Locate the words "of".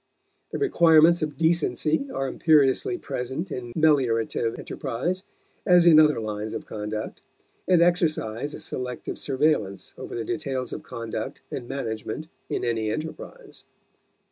1.21-1.37, 6.55-6.65, 10.73-10.81